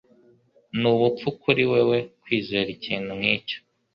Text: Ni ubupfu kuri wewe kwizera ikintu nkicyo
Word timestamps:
Ni 0.79 0.87
ubupfu 0.93 1.27
kuri 1.41 1.63
wewe 1.71 1.97
kwizera 2.21 2.69
ikintu 2.75 3.11
nkicyo 3.19 3.57